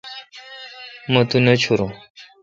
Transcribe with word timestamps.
مہ 1.11 1.21
تو 1.29 1.37
نہ 1.45 1.53
چورو۔ 1.61 1.87